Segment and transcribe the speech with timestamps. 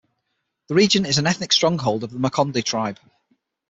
[0.69, 2.97] The region is an ethnic stronghold of the Makonde tribe.